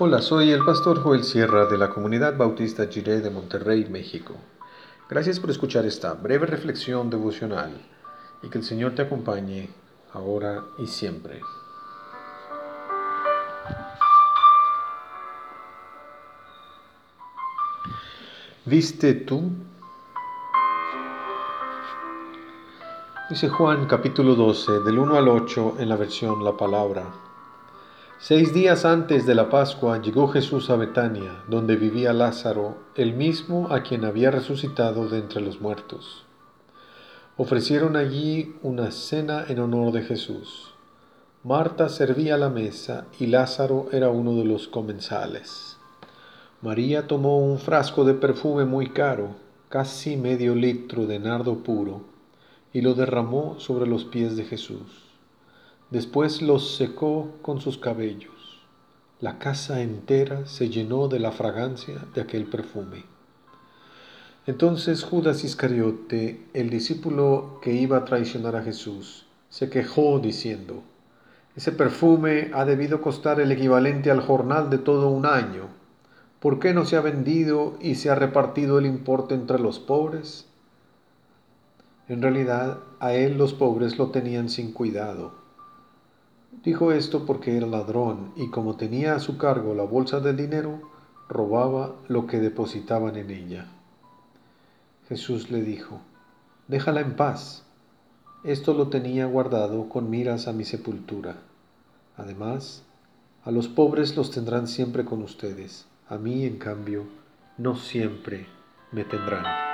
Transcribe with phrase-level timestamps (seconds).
[0.00, 4.32] Hola, soy el pastor Joel Sierra de la Comunidad Bautista Jiré de Monterrey, México.
[5.10, 7.72] Gracias por escuchar esta breve reflexión devocional
[8.40, 9.68] y que el Señor te acompañe
[10.12, 11.40] ahora y siempre.
[18.66, 19.50] ¿Viste tú?
[23.28, 27.27] Dice Juan capítulo 12, del 1 al 8 en la versión La Palabra.
[28.20, 33.72] Seis días antes de la Pascua llegó Jesús a Betania, donde vivía Lázaro, el mismo
[33.72, 36.24] a quien había resucitado de entre los muertos.
[37.36, 40.74] Ofrecieron allí una cena en honor de Jesús.
[41.44, 45.76] Marta servía la mesa y Lázaro era uno de los comensales.
[46.60, 49.36] María tomó un frasco de perfume muy caro,
[49.68, 52.00] casi medio litro de nardo puro,
[52.72, 55.07] y lo derramó sobre los pies de Jesús.
[55.90, 58.60] Después los secó con sus cabellos.
[59.20, 63.06] La casa entera se llenó de la fragancia de aquel perfume.
[64.46, 70.82] Entonces Judas Iscariote, el discípulo que iba a traicionar a Jesús, se quejó diciendo,
[71.56, 75.68] Ese perfume ha debido costar el equivalente al jornal de todo un año.
[76.38, 80.44] ¿Por qué no se ha vendido y se ha repartido el importe entre los pobres?
[82.08, 85.47] En realidad, a él los pobres lo tenían sin cuidado
[86.64, 90.80] Dijo esto porque era ladrón y como tenía a su cargo la bolsa del dinero,
[91.28, 93.66] robaba lo que depositaban en ella.
[95.08, 96.00] Jesús le dijo,
[96.66, 97.64] déjala en paz.
[98.44, 101.36] Esto lo tenía guardado con miras a mi sepultura.
[102.16, 102.82] Además,
[103.44, 107.04] a los pobres los tendrán siempre con ustedes, a mí, en cambio,
[107.56, 108.46] no siempre
[108.92, 109.67] me tendrán.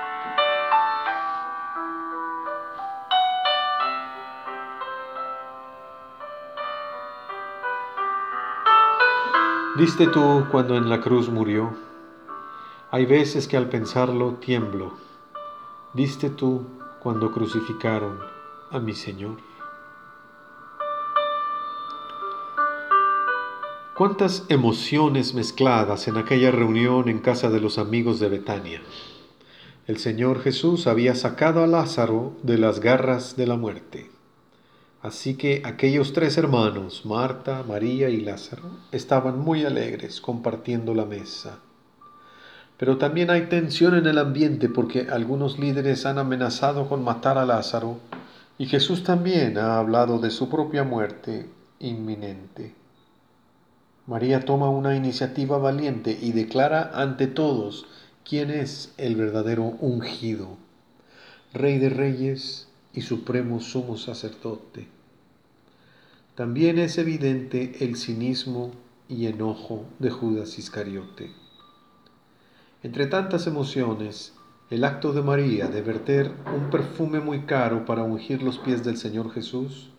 [9.76, 11.74] ¿Viste tú cuando en la cruz murió?
[12.92, 14.92] Hay veces que al pensarlo tiemblo.
[15.92, 16.64] ¿Viste tú
[17.02, 18.20] cuando crucificaron
[18.70, 19.38] a mi Señor?
[23.96, 28.80] ¿Cuántas emociones mezcladas en aquella reunión en casa de los amigos de Betania?
[29.88, 34.13] El Señor Jesús había sacado a Lázaro de las garras de la muerte.
[35.04, 41.58] Así que aquellos tres hermanos, Marta, María y Lázaro, estaban muy alegres compartiendo la mesa.
[42.78, 47.44] Pero también hay tensión en el ambiente porque algunos líderes han amenazado con matar a
[47.44, 47.98] Lázaro
[48.56, 51.50] y Jesús también ha hablado de su propia muerte
[51.80, 52.72] inminente.
[54.06, 57.84] María toma una iniciativa valiente y declara ante todos
[58.26, 60.56] quién es el verdadero ungido,
[61.52, 64.93] Rey de Reyes y Supremo Sumo Sacerdote.
[66.34, 68.72] También es evidente el cinismo
[69.08, 71.30] y enojo de Judas Iscariote.
[72.82, 74.34] Entre tantas emociones,
[74.68, 78.96] el acto de María de verter un perfume muy caro para ungir los pies del
[78.96, 79.90] Señor Jesús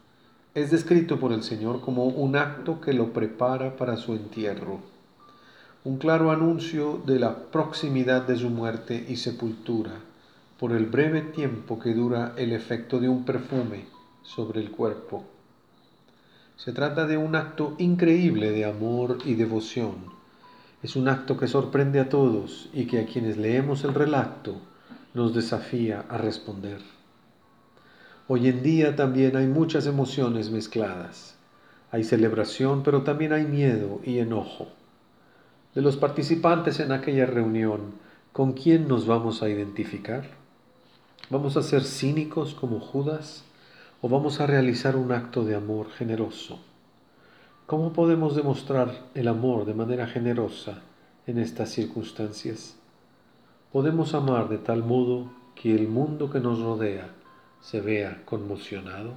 [0.56, 4.81] es descrito por el Señor como un acto que lo prepara para su entierro,
[5.85, 10.02] un claro anuncio de la proximidad de su muerte y sepultura
[10.59, 13.85] por el breve tiempo que dura el efecto de un perfume
[14.22, 15.34] sobre el cuerpo.
[16.66, 19.98] Se trata de un acto increíble de amor y devoción.
[20.81, 24.56] Es un acto que sorprende a todos y que a quienes leemos el relato
[25.14, 26.80] nos desafía a responder.
[28.28, 31.36] Hoy en día también hay muchas emociones mezcladas.
[31.92, 34.70] Hay celebración, pero también hay miedo y enojo.
[35.76, 37.94] De los participantes en aquella reunión,
[38.34, 40.32] ¿con quién nos vamos a identificar?
[41.30, 43.44] ¿Vamos a ser cínicos como Judas?
[44.06, 46.60] O vamos a realizar un acto de amor generoso.
[47.66, 50.84] ¿Cómo podemos demostrar el amor de manera generosa
[51.26, 52.78] en estas circunstancias?
[53.72, 57.10] Podemos amar de tal modo que el mundo que nos rodea
[57.62, 59.14] se vea conmocionado.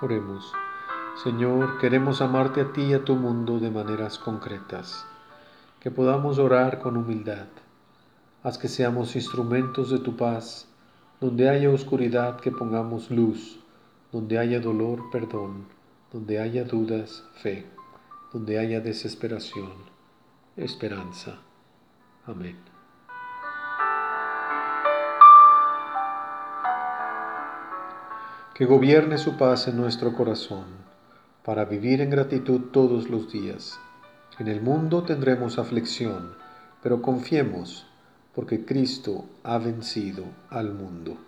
[0.00, 0.52] Oremos.
[1.22, 5.06] Señor, queremos amarte a ti y a tu mundo de maneras concretas
[5.82, 7.48] que podamos orar con humildad.
[8.44, 10.68] Haz que seamos instrumentos de tu paz,
[11.20, 13.58] donde haya oscuridad que pongamos luz,
[14.12, 15.66] donde haya dolor perdón,
[16.12, 17.66] donde haya dudas fe,
[18.32, 19.72] donde haya desesperación
[20.56, 21.40] esperanza.
[22.26, 22.56] Amén.
[28.54, 30.66] Que gobierne su paz en nuestro corazón,
[31.44, 33.80] para vivir en gratitud todos los días
[34.38, 36.34] en el mundo tendremos aflicción,
[36.82, 37.86] pero confiemos,
[38.34, 41.18] porque Cristo ha vencido al mundo.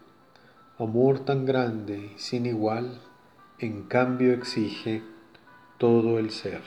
[0.79, 3.01] Amor tan grande y sin igual,
[3.59, 5.03] en cambio exige
[5.79, 6.63] todo el ser.